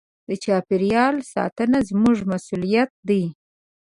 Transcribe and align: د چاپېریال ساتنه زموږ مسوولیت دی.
د 0.29 0.31
چاپېریال 0.43 1.15
ساتنه 1.33 1.77
زموږ 1.89 2.17
مسوولیت 2.31 2.91
دی. 3.07 3.23